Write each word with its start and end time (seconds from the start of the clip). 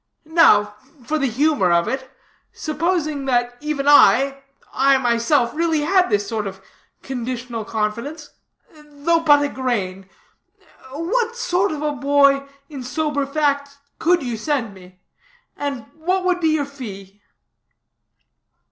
Now, 0.25 0.77
for 1.05 1.19
the 1.19 1.27
humor 1.29 1.71
of 1.71 1.87
it, 1.87 2.09
supposing 2.51 3.25
that 3.25 3.55
even 3.59 3.87
I, 3.87 4.41
I 4.73 4.97
myself, 4.97 5.53
really 5.53 5.81
had 5.81 6.09
this 6.09 6.27
sort 6.27 6.47
of 6.47 6.59
conditional 7.03 7.63
confidence, 7.63 8.31
though 8.73 9.19
but 9.19 9.43
a 9.43 9.47
grain, 9.47 10.09
what 10.91 11.35
sort 11.35 11.71
of 11.71 11.83
a 11.83 11.91
boy, 11.91 12.47
in 12.67 12.81
sober 12.81 13.27
fact, 13.27 13.77
could 13.99 14.23
you 14.23 14.37
send 14.37 14.73
me? 14.73 14.99
And 15.55 15.85
what 15.93 16.25
would 16.25 16.39
be 16.39 16.49
your 16.49 16.65
fee?" 16.65 17.21